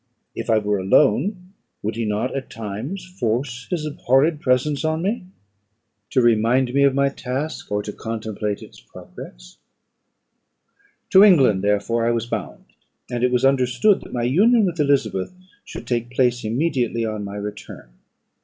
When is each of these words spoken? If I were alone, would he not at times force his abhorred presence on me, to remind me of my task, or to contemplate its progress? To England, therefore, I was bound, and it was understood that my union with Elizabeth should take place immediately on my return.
If 0.33 0.49
I 0.49 0.57
were 0.57 0.79
alone, 0.79 1.53
would 1.83 1.95
he 1.95 2.05
not 2.05 2.35
at 2.35 2.49
times 2.49 3.05
force 3.05 3.67
his 3.69 3.85
abhorred 3.85 4.41
presence 4.41 4.83
on 4.83 5.03
me, 5.03 5.27
to 6.09 6.23
remind 6.23 6.73
me 6.73 6.81
of 6.85 6.95
my 6.95 7.07
task, 7.09 7.71
or 7.71 7.83
to 7.83 7.93
contemplate 7.93 8.63
its 8.63 8.79
progress? 8.81 9.57
To 11.11 11.23
England, 11.23 11.63
therefore, 11.63 12.07
I 12.07 12.11
was 12.13 12.25
bound, 12.25 12.65
and 13.11 13.23
it 13.23 13.31
was 13.31 13.45
understood 13.45 14.01
that 14.01 14.11
my 14.11 14.23
union 14.23 14.65
with 14.65 14.79
Elizabeth 14.79 15.35
should 15.63 15.85
take 15.85 16.09
place 16.09 16.43
immediately 16.43 17.05
on 17.05 17.23
my 17.23 17.35
return. 17.35 17.89